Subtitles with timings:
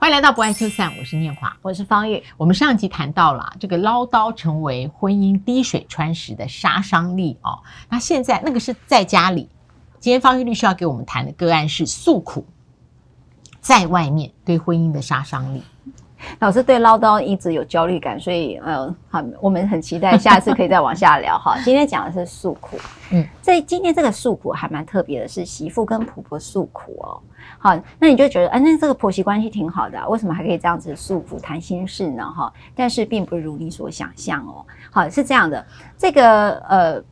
[0.00, 2.24] 欢迎来到不爱就散，我是念华，我是方玉。
[2.38, 7.58] 我们上集谈到了这个唠叨成为婚姻滴水穿石的杀伤力哦。
[7.90, 9.50] 那现在那个是在家里，
[9.98, 12.46] 今天方玉律师要给我们谈的个案是诉苦，
[13.60, 15.62] 在外面对婚姻的杀伤力。
[16.40, 21.56] 老师对唠叨一直有焦虑感，所以呃，好，我们很期待下次可以再往下聊哈。
[21.64, 22.76] 今天讲的是诉苦，
[23.10, 27.20] 嗯，在今天这个诉苦还蛮特别的，是媳妇跟婆婆诉苦哦。
[27.58, 32.24] 好，那你就觉得，哎、啊，那这个婆媳关系挺好的，啊，为什么还可以这样子诉苦谈心事呢？
[32.24, 34.64] 哈，但是并不如你所想象哦。
[34.90, 35.64] 好，是这样的，
[35.96, 37.02] 这个呃，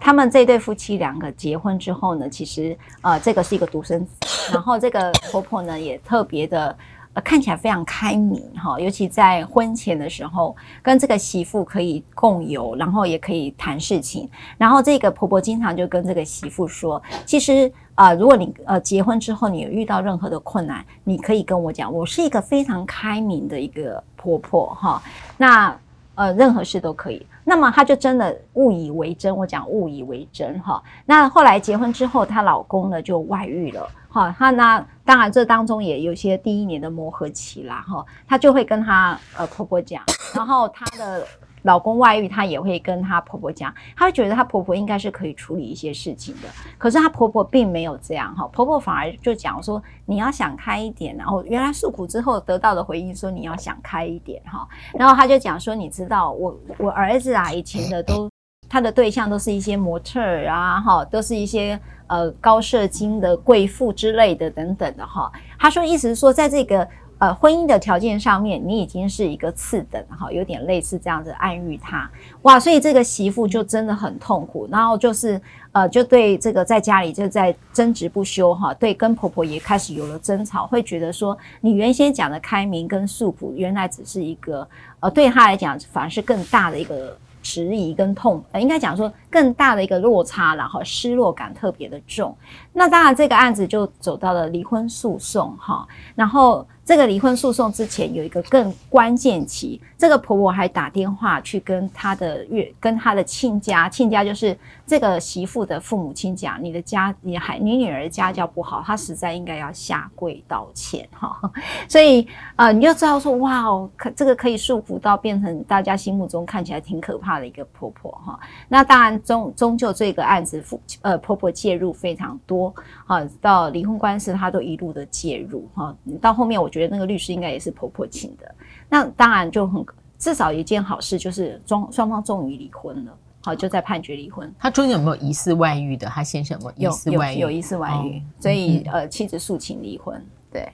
[0.00, 4.12] 他们这对夫妻两个结婚之后呢，其实呃，这个是一个独生子，
[4.52, 6.76] 然后这个婆婆呢也特别的。
[7.14, 14.28] 呃，看起来非常开明哈，尤其在婚前的时候，跟这个媳妇可以共游，然后也可以谈事情。
[14.58, 25.00] 然后这个婆婆经常就跟这个媳妇说，其实啊、如果你呃结婚之后你有遇到任何的困难，你可以跟我讲，我是一个非常开明的一个婆婆哈。
[25.36, 25.78] 那
[26.16, 27.24] 呃，任何事都可以。
[27.44, 30.82] 那么她就真的误以为真，我讲误以为真哈。
[31.06, 33.88] 那后来结婚之后，她老公呢就外遇了。
[34.08, 38.04] 哈，她那当然这当中也有些第一年的磨合期啦哈。
[38.26, 40.02] 她就会跟她呃婆婆讲，
[40.34, 41.26] 然后她的。
[41.64, 46.48] 老公外遇，她也会跟她婆婆讲，她会觉得她婆婆应该是可以处理一些事情的。
[46.78, 51.16] 可是她婆婆并没有这样哈，婆婆反而就讲说，你要想开一点。
[51.16, 54.68] 然后原来诉苦之后得到的回应说，你要想开一点哈。
[54.92, 58.28] 然后她就讲说，你知道我我儿子啊，以前的都
[58.68, 65.32] 他的对象都是一些模特儿啊哈，都是一些呃高社经的贵妇之类的等等的哈。
[65.58, 66.86] 她说意思是说，在这个。
[67.24, 72.10] 呃，婚姻的条件上面，你已经是一个次等哈，有点类似这样子暗喻他
[72.42, 75.40] 哇，所以这个媳妇就真的很痛苦，然后就是
[75.72, 84.68] 呃，就对这个在家里就在争执不休哈，对，跟婆婆也开始有了争吵，会觉得说你原先讲的开明跟诉苦，原来只是一个
[85.00, 87.16] 呃，对他来讲反而是更大的一个。
[87.46, 92.34] 迟疑跟痛，呃，应该讲说更大的一个落差，然后失落感特别的重。
[92.72, 95.86] 那当然，这个案子就走到了离婚诉讼，哈。
[96.14, 104.54] 然后这个离婚诉讼之前有一个更关键期，这个婆婆还打电话去跟她的岳，跟她的亲家，亲家就是
[104.86, 111.40] 这个媳妇的父母亲讲：“你的家，你还你女儿家教不好，她实在应该要下跪道歉。”哈。
[111.88, 117.46] 所以，呃，你就知道说，哇哦，可这个可以束缚到变成大家心目中看起来挺可怕的。
[117.46, 118.38] 一个婆婆哈，
[118.68, 122.74] 那当然终终究这个案子父，呃婆婆介入非常多
[123.06, 128.54] 哈，到离婚官司她都一路的介入哈，到后面我觉得那个律师应该也是婆婆请的，
[128.94, 129.84] 那当然就很
[130.18, 134.54] 至少一件好事就是双双方终于离婚了，好就在判决离婚。
[134.56, 136.06] 他中间有没有疑似外遇的？
[136.06, 137.38] 他先生有疑似外遇？
[137.40, 140.24] 有有疑似外遇，哦、所以、嗯、呃妻子诉请离婚。
[140.52, 140.72] 对，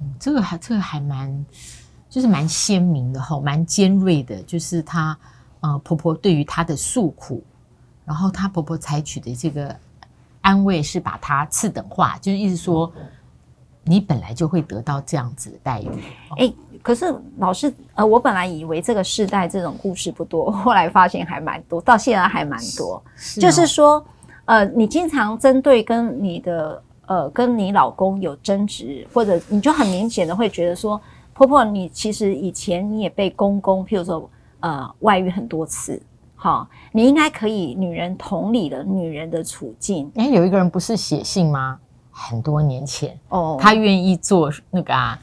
[0.00, 1.46] 嗯、这个还这个还蛮
[2.08, 5.16] 就是蛮鲜明的哈，蛮尖锐的，就是他。
[5.62, 7.44] 呃，婆婆对于她的诉苦，
[8.06, 9.76] 然后她婆婆采取的这个
[10.40, 12.90] 安慰是把她次等化，就是意思说，
[13.84, 15.90] 你本来就会得到这样子的待遇。
[16.38, 23.02] 哎、欸，可是老师，呃，我本来以为这个世代这种故事不多， 后来发现还蛮多，到现在还蛮多。
[23.16, 24.04] 是哦、就是说，
[24.44, 31.00] 呃，你经常针对跟你的呃跟你老公有争执，或者你就很明显的会觉得说，
[31.32, 34.28] 婆婆，你其实以前你也被公公，譬如说。
[34.62, 35.98] 呃，外遇很多次，
[36.36, 40.12] 好，你应该可以，女人同理了女人的处境。
[40.16, 41.78] 哎，有一个人不是写信吗？
[42.10, 45.18] 很多年前哦，他愿意做那个啊，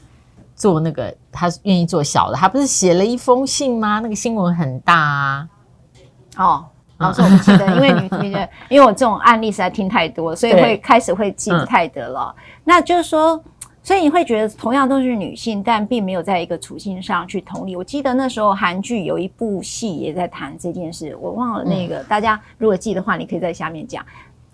[0.58, 4.00] 做那个，他愿意做小的，他不是写了一封信吗？
[4.00, 5.48] 那个新闻很大啊。
[6.36, 6.66] 哦，
[6.98, 12.34] 老师，我不记得，因为你觉得，因为我这种案例实在听太多，所以会开始会记不太得了。
[12.36, 13.42] 嗯、那就是说。
[13.80, 17.74] 所以你会觉得同样都是女性，但并没有在一个处境上去同理。
[17.74, 24.04] 我记得那时候韩剧有一部戏也在谈这件事，我忘了那个，嗯、大家如果记得的话，你可以在下面讲。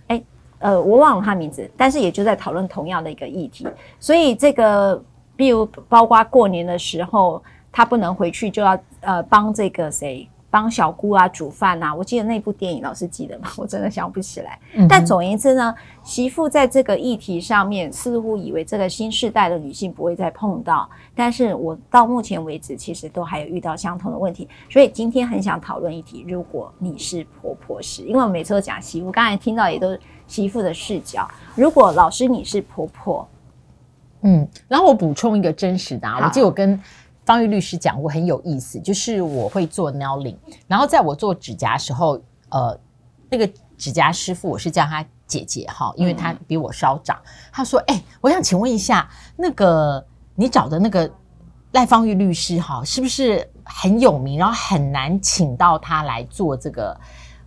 [0.06, 0.22] 哎，
[0.60, 3.66] 呃，我忘了他名字，但是也就在讨论同样的一个议题。
[3.98, 5.02] 所以这个，
[5.36, 7.42] 比如包括过年的时候，
[7.72, 10.28] 他不能回去，就要呃帮这个谁。
[10.50, 13.48] 帮小姑啊煮饭呐、啊，我记得那部电影，老师记得吗？
[13.56, 14.56] 我真的想不起来。
[14.74, 15.74] 嗯、但总言之呢，
[16.04, 24.48] 媳妇在这个议题上面，似乎以为这个新世代的女性不会再碰到，但是我到目前为止，其实都还有遇到相同的问题。
[24.70, 31.28] 所以今天很想讨论一题：如果你是婆婆时，因为我每次都讲媳妇，刚才听到也都是媳妇的视角。
[31.56, 33.26] 如果老师你是婆婆，
[34.24, 36.78] 嗯，然后我补充一个真实的、啊，我记得我跟。
[37.26, 40.36] 方玉律师讲过很有意思，就是我会做 nailing，
[40.66, 42.78] 然后在我做指甲的时候，呃，
[43.30, 47.16] 那个指甲师傅我是叫他姐姐哈，因为他比我稍长。
[47.16, 51.10] 嗯、他说：“哎、欸，我想请问一下，那个你找的那个
[51.72, 56.94] 赖芳玉律师哈，是不是很有名，然后很难请到他来做这个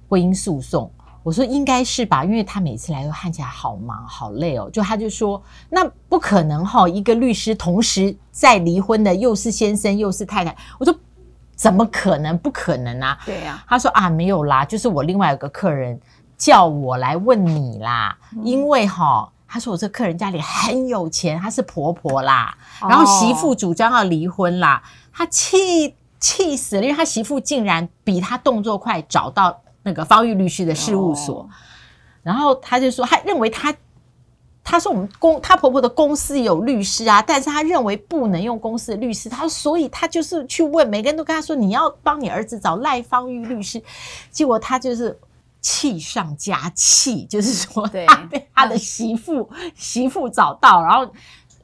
[0.09, 0.91] 婚姻诉讼？
[1.27, 4.69] 我说应该是吧，因为他每次来都看起来好忙好累哦。
[4.71, 10.55] 就他就说，那不可能哈，一个律师同时在离婚的又是先生又是太太。
[10.79, 10.95] 我说
[11.53, 12.37] 怎么可能？
[12.37, 13.17] 不可能啊！
[13.25, 13.61] 对呀。
[13.67, 15.99] 他说啊，没有啦，就是我另外有个客人
[16.37, 24.81] 叫我来问你啦，嗯、因为哈，他说我这客人家里很有钱，她是婆婆啦，然后媳妇主张要离婚啦，
[25.11, 29.59] 他气气死了，因为他媳妇竟然比他动作快，找到。
[29.87, 31.49] 那个方玉律师的事务所，哦、
[32.21, 33.73] 然后他就说，他认为他，
[34.61, 43.81] 他说我们公他婆婆的公司有律师啊，但是他认为不能用公司的律师，他说所以他就是去问，每个人都跟他说你要帮你儿子找赖芳玉律师，
[44.29, 45.17] 结果他就是
[45.61, 51.09] 气上加气，就是说他被他的媳妇、嗯、媳妇找到，然后。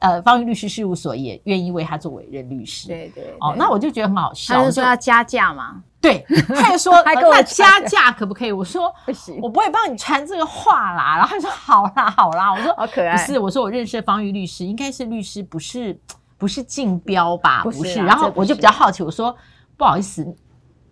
[0.04, 2.88] 呃，方玉律师事务所也愿意为他做委任律师。
[2.88, 4.54] 对对，对，哦，那我就觉得很好笑。
[4.54, 5.82] 他就说要加价嘛？
[5.98, 8.52] 对，他就说 那加价可不可以？
[8.52, 11.16] 我说不行，我不会帮你传这个话啦。
[11.16, 13.16] 然后他说好啦好啦，我说好可爱。
[13.16, 15.98] 不是，我说我认识的方玉律师应该是律师，不是
[16.36, 17.62] 不是竞标吧？
[17.62, 18.02] 不是，不是。
[18.02, 19.34] 然后我就比较好奇，我说
[19.78, 20.22] 不好意思。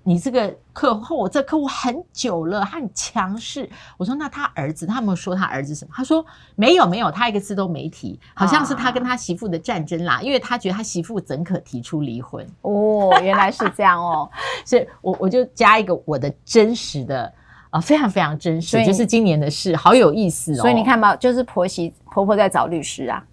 [0.05, 3.69] 你这个客户，我这客户很久了，他很强势。
[3.97, 5.93] 我说那他儿子，他有没有说他儿子什么？
[5.95, 6.25] 他说
[6.57, 12.45] 没有没有，他一个字都没提，好像是他跟他媳妇的战争啦，啊、因为他觉得他媳妇怎可提出离婚？
[12.63, 14.29] 哦，原来是这样哦，
[14.67, 17.23] 所以我我就加一个我的真实的
[17.71, 20.63] 啊、呃，非常非常真实，就是今年的事，好有意思哦。
[20.63, 23.25] 所以你看嘛，就是婆媳婆婆在找律师啊，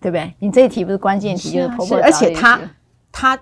[0.00, 0.32] 对不对？
[0.38, 2.58] 你这一题不是关键题，就是婆婆，而且他
[3.12, 3.38] 他。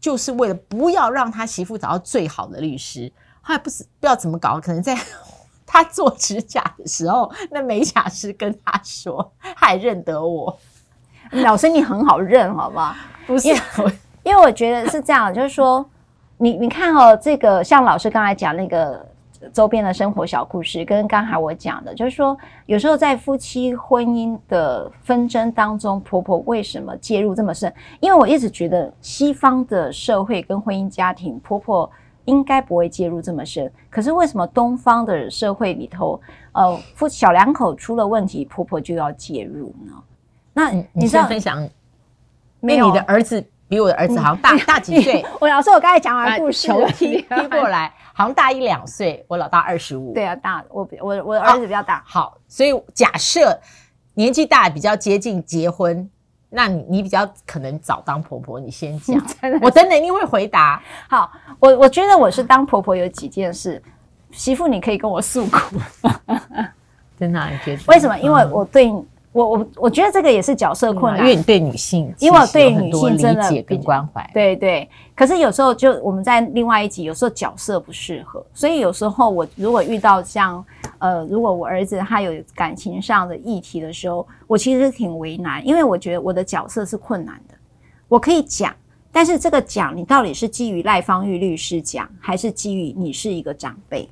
[0.00, 3.12] 就是为了不要让他媳妇找到最好的律师，
[3.42, 4.96] 他也不是不知道怎么搞，可能在
[5.66, 10.58] 他做指甲的时候，那美甲师跟他说，他还认得我。
[11.32, 12.94] 老师，你很好认，好不好？
[13.26, 13.48] 不是，
[14.22, 15.84] 因为我觉得是这样，就是说，
[16.38, 19.06] 你你看哦，这个像老师刚才讲那个。
[19.52, 22.36] 周边的生活小故事，跟刚才我讲的，就是说，
[22.66, 27.72] 有时候在夫妻婚姻的纷争当中，婆婆为什么介入这么深？
[28.00, 31.90] 因为我一直觉得西方的社会跟婚姻家庭，婆婆
[32.24, 33.70] 应该不会介入这么深。
[33.90, 36.20] 可是为什么东方的社会里头，
[36.52, 39.92] 呃，夫小两口出了问题，婆婆就要介入呢？
[40.52, 41.68] 那你，你知道 分享，
[42.60, 43.44] 没有你的儿子。
[43.68, 45.24] 比我的儿子好像大 大几岁？
[45.40, 49.24] 我老师，我刚才讲完故事，球踢踢过来，好像大一两岁。
[49.28, 50.14] 我老大二十五。
[50.14, 52.02] 对啊，大我我我的儿子比较大。
[52.06, 53.58] 好，好，所以假设
[54.14, 56.08] 年纪大比较接近结婚，
[56.48, 58.58] 那你你比较可能早当婆婆。
[58.58, 59.16] 你先讲，
[59.60, 60.82] 我等等一定会回答。
[61.08, 61.30] 好，
[61.60, 63.82] 我我觉得我是当婆婆有几件事，
[64.30, 65.76] 媳妇你可以跟我诉苦。
[67.18, 67.50] 真的？
[67.50, 67.82] 你觉得？
[67.88, 68.18] 为什么？
[68.18, 68.90] 因为我对。
[69.32, 74.88] 我我我觉得这个也是角色困难，因为你对女性，因为我对女性真的理解跟关怀，对对。
[75.14, 80.64] 可是有时候就我们在另外一集，有时候角色不适合，所以有时候我如果遇到像
[80.98, 87.54] 呃，如果我儿子他有感情上的议题的时候，我其实挺为难，因为我觉得我的角色是困难的。
[88.08, 88.74] 我可以讲，
[89.12, 94.08] 但是这个讲你到底是基于赖芳玉律师讲，还是基于你是一个长辈，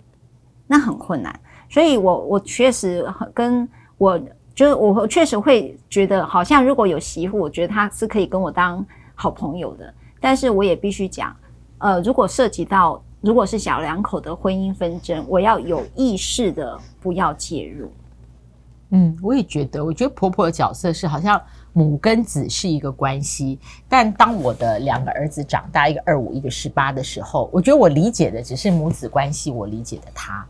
[0.67, 1.35] 那很困难。
[1.71, 3.67] 所以我我确实跟
[3.97, 4.21] 我。
[4.57, 9.93] 就是我确实会觉得，好像如果有媳妇，我觉得她是可以跟我当好朋友的。
[10.19, 11.37] 但是我也必须讲，
[11.77, 17.93] 呃，如果涉及到如果是小两口的婚姻纷争，我要有意识的不要介入。
[18.91, 21.39] 嗯，我也觉得，我觉得婆婆的角色是好像
[21.75, 23.59] 母跟子是一个关系，
[23.91, 30.47] 但当我的两个儿子长大，一个二五，一个十八的时候，我觉得我理解的只是母子关系，我理解的他。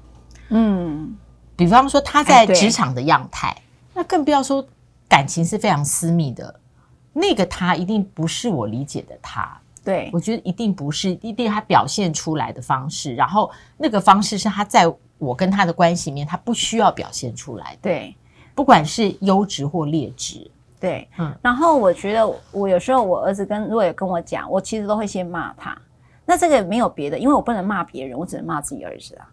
[0.50, 1.12] 嗯，
[1.56, 3.48] 比方说他在职场的样态。
[3.48, 3.62] 哎
[3.96, 4.62] 那更不要说
[5.08, 6.60] 感情是非常私密的，
[7.14, 9.58] 那个他一定不是我理解的他。
[9.82, 17.78] 对，我觉得一定不是，一定他表现出来的方式，然后那个方式是他在我跟他的关系里面，他不需要表现出来的。
[17.82, 18.14] 对，
[18.54, 20.50] 不管是优质或劣质。
[20.78, 21.34] 对，嗯。
[21.40, 25.74] 然后我觉得我有时候我儿子跟如果有跟我讲，我其实都会先骂他。
[26.26, 29.26] 那这个没有别的，因为我不能骂别人，我只能骂自己儿子啊。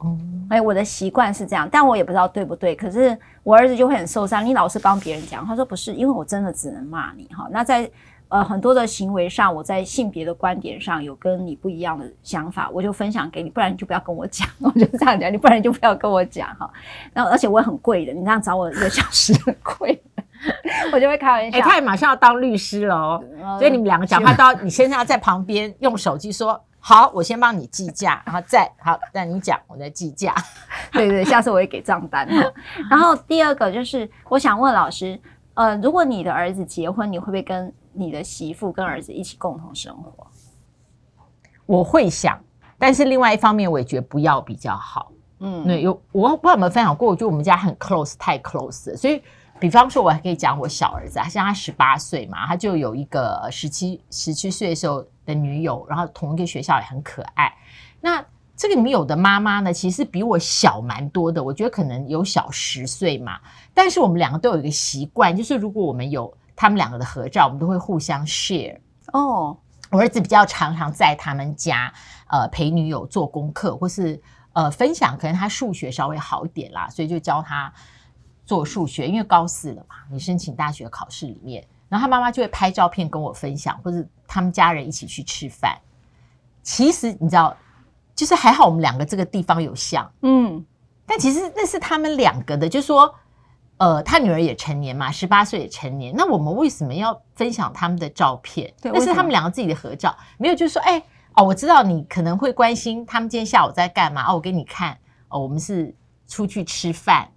[0.00, 0.16] 哦，
[0.48, 2.74] 哎，我的习惯是这样，但我也不知道对不对。
[2.74, 4.44] 可是我儿子就会很受伤。
[4.44, 7.46] 你老是帮别人讲，他说不是，因为我真的只能骂你哈。
[7.50, 7.90] 那在
[8.28, 14.48] 呃很多的行为上，我在性别的观点上有跟你不一样的想法，我就分享给你，不然你就不要跟我讲。
[14.60, 16.70] 我就这样讲，你不然你就不要跟我讲哈。
[17.12, 20.02] 然后而且我也很贵的，你这样找我一个小时很贵，
[20.94, 21.58] 我就会开玩笑。
[21.58, 26.58] 哎，他也马上要当律师了哦，呃、所以你们两个讲话都要，你先生要在旁边用手机说。
[26.80, 30.34] 好，我先帮你计价，然后再好，那你讲，我再计价。
[30.90, 32.26] 对对，下次我会给账单。
[32.90, 35.20] 然后第二个就是，我想问老师，
[35.54, 40.26] 呃，如果你的儿子结婚，你会不会跟你的媳妇跟儿子一起共同生活？
[41.66, 42.38] 我会想，
[42.78, 45.12] 但是另外一方面，我也觉得不要比较好。
[45.38, 48.96] 嗯，对，有我不知道有没有分享过，我觉得我们家很 close，太 close 了。
[48.96, 49.22] 所以，
[49.58, 57.52] 比方说，我还可以讲我小儿子，他像他十八岁嘛，他就有一个十七十七岁的时候的女友，然后同一个学校也很可爱。
[58.00, 58.24] 那
[58.56, 63.40] 这个女友的妈妈呢，其实比我小蛮多的，我觉得可能有小十岁嘛。
[63.72, 68.78] 但是我们两个都有一个习惯，就是如果我们有他们两个的合照，我们都会互相 share。
[69.12, 69.56] 哦，
[69.90, 71.92] 我儿子比较常常在他们家，
[72.28, 74.20] 呃，陪女友做功课，或是。
[74.52, 77.72] 呃，分享可能他数学稍微好一点啦，所以就教他
[78.44, 79.06] 做数学。
[79.06, 85.76] 因为高四了嘛，你申请大学考试里面，然后他妈妈就会拍照片跟我分享，或者他们家人一起去吃饭。
[86.62, 87.56] 其实你知道，
[88.14, 90.64] 就是还好我们两个这个地方有像，嗯，
[91.04, 93.12] 但其实那是他们两个的，就是说，
[93.78, 98.72] 呃，他女儿也成年嘛，十八岁也成年，那我们为什么要分享他们的照片？
[98.82, 101.02] 那是他们两个自己的合照，没有就是说，哎。
[101.32, 104.28] 哦，我知道你可能会关心他们今天下午在干嘛。
[104.28, 105.94] 哦，我给你看，哦，我们是
[106.26, 107.30] 出去吃饭，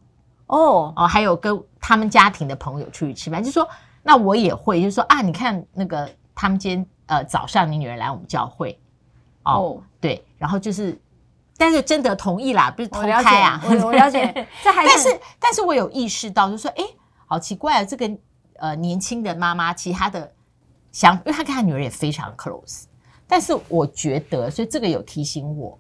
[0.47, 3.69] 哦哦，还有跟他们家庭的朋友出去吃饭，就是说，
[4.01, 8.79] 那我也会，就是说啊，你看那个他们今天呃早上你女儿来我们教会，
[9.43, 9.83] 哦，哦。
[9.99, 10.99] 对，然后就是，
[11.57, 16.83] 但是真的同意啦，不是偷胎啊，我了解， 这还是但是但是我有意识到，就是说，哎，
[17.25, 18.11] 好奇怪啊，这个
[18.57, 20.31] 呃年轻的妈妈，其他的
[20.91, 22.83] 想，因为她跟她女儿也非常 close。
[23.25, 25.79] 但是我觉得，所以这个有提醒我，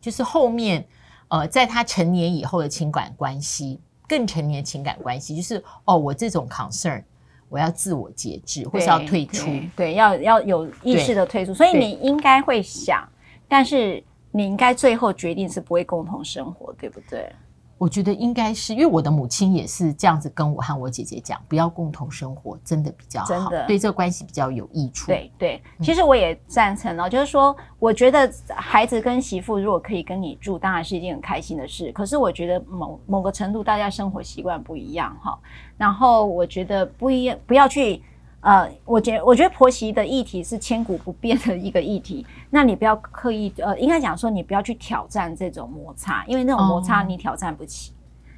[0.00, 0.86] 就是后面，
[1.26, 7.02] 呃，在她成年以后的情感关系，更成年的情感关系，就是哦，我这种 concern，
[7.48, 11.54] 我要自我节制，或是要退出，对，对，要要有意识的退出。
[11.54, 13.08] 所以你应该会想，
[13.48, 17.30] 但是你应该最后决定是不会共同生活，对不对？
[17.78, 25.06] 我觉得应该是因为我的母亲也是这样子跟我和我姐姐讲，不要共同生活，真的比较好，真的对这个关系比较有益处。
[25.06, 31.92] 对对，其实我也赞成哦，就是说，我觉得孩子跟媳妇如果可以跟你住，当然是一件很开心的事。
[31.92, 35.38] 可是我觉得某某个程度，大家生活习惯不一样哈，
[35.76, 38.02] 然后我觉得不一样，不要去。
[38.40, 42.24] 呃，我觉我觉得婆媳的议题是千古不变的一个议题。
[42.50, 47.94] 那你不要刻意，呃，应该讲说你不要去挑战这种摩擦，因为那种摩擦你挑战不起，哦、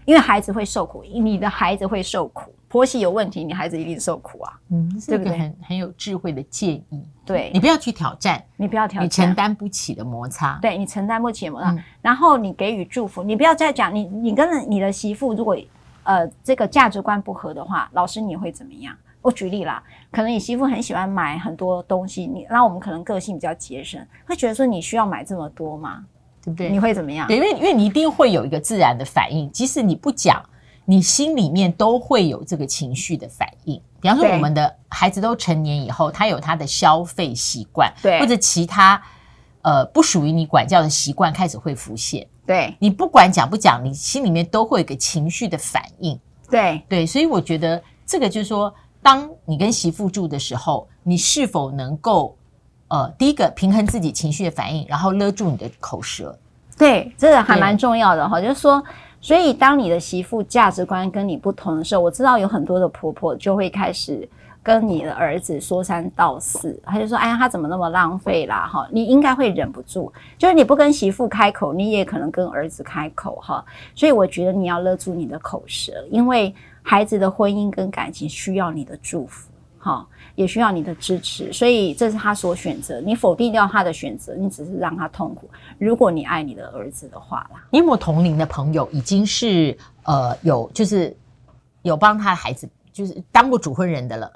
[0.06, 2.52] 因为孩子会受苦，你的孩子会受苦。
[2.66, 4.52] 婆媳有问题，你孩子一定受苦啊。
[4.70, 7.04] 嗯，这个很很有智慧的建议。
[7.26, 10.58] 对，你不要去挑战，你不要挑战，你承担不起的摩擦。
[10.62, 15.56] 对，你承担不起的摩擦，嗯、然后你给予祝福，你不要再讲你你跟你的媳妇如果
[16.04, 18.96] 呃这个价值观不合的话，老师你会怎么样？
[19.22, 26.04] 我举例啦，可能你媳妇很喜欢买很多东西，你那我们可能个性比较节省，会觉得说你需要买这么多吗？
[26.42, 26.70] 对不对？
[26.70, 27.28] 你会怎么样？
[27.28, 30.42] 对，因为因为你一定会有一个自然的反应，即使你不讲，
[30.86, 33.78] 你心里面都会有这个情绪的反应。
[34.00, 39.02] 比方说，我们的孩子都成年以后，他有他的消费习惯，对，或者其他
[39.60, 42.26] 呃不属于你管教的习惯开始会浮现。
[42.46, 46.18] 对，你不管讲不讲，你心里面都会有一个情绪的反应。
[46.48, 48.74] 对对，所以我觉得这个就是说。
[49.02, 52.36] 当你跟媳妇住的时候，你是否能够，
[52.88, 56.38] 呃，第一个平衡自己情绪的反应，然后勒住你的口舌？
[56.76, 58.40] 对，这个还蛮重要的哈。
[58.40, 58.82] 就是说，
[59.20, 64.28] 所以当你的媳妇价值观跟你不同的时候，我知道有很多的婆婆就会开始
[64.62, 73.64] 跟你的儿子说三道四，他就说：“哎呀，他怎么那么浪费啦？”哈，你应该会忍不住，就是你不跟媳妇开口，你也可能跟儿子开口哈。
[73.94, 76.54] 所以我觉得你要勒住你的口舌，因为。
[76.82, 83.00] 孩子的婚姻跟感情需要你的祝福，哈，也需要你的支持，所以这是他所选择。
[83.00, 85.48] 你否定掉他的选择，你只是让他痛苦。
[85.78, 91.16] 如果你爱你的儿子的话啦，你有没有同龄的朋友已经是呃有就是
[91.82, 94.32] 有帮他的孩子就是当过主婚人的了？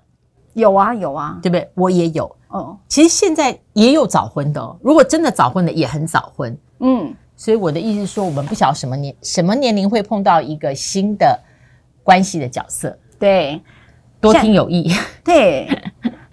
[0.52, 1.68] 有啊有啊，对不对？
[1.74, 2.36] 我也有。
[2.48, 4.76] 哦，其实现在也有早婚的哦。
[4.80, 6.56] 如果真的早婚的，也很早婚。
[6.78, 11.36] 嗯，所以我的意思是说，我们不晓得什么年什么年龄会碰到一个新的。
[12.04, 13.60] 关系的角色，对，
[14.20, 14.92] 多听有益。
[15.24, 15.66] 对，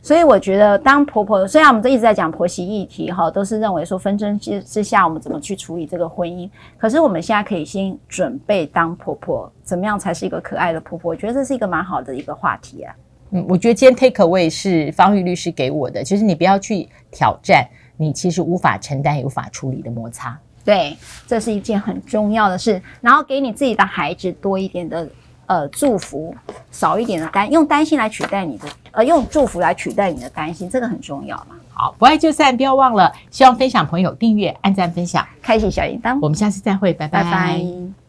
[0.01, 6.49] 所以我觉得当婆婆，虽然我们都一直在讲婆媳议题，哈，都是认为说纷争之之下，我们怎么去处理这个婚姻。
[6.77, 11.11] 可是我们现在可以先准备当婆婆，怎么样才是一个可爱的婆婆？
[11.11, 12.93] 我觉得这是一个蛮好的一个话题啊。
[13.29, 20.37] 嗯，我觉得今天 take away 是方玉律师给我的，其实你不要去挑战你其实无法承担、无法处理的摩擦。
[20.65, 22.81] 对，这是一件很重要的事。
[22.99, 25.07] 然后给你自己的孩子多一点的。
[25.51, 26.33] 呃，祝福
[26.71, 31.57] 少一点的担，用担心来取代你的，呃，用祝福来取代你的担心，这个很重要嘛。
[31.73, 36.17] 好，不爱就散，不要忘了，希望分享朋友订阅、按赞、分享、开启小铃铛。
[36.21, 37.21] 我们下次再会，拜拜。
[37.21, 38.00] 拜拜。